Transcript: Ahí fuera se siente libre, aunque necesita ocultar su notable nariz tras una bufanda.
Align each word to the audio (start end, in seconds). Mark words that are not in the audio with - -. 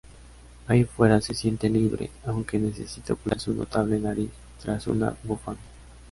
Ahí 0.67 0.83
fuera 0.83 1.21
se 1.21 1.35
siente 1.35 1.69
libre, 1.69 2.09
aunque 2.25 2.57
necesita 2.57 3.13
ocultar 3.13 3.39
su 3.39 3.53
notable 3.53 3.99
nariz 3.99 4.31
tras 4.59 4.87
una 4.87 5.15
bufanda. 5.21 5.61